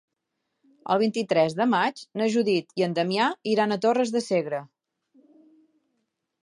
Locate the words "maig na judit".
1.73-2.73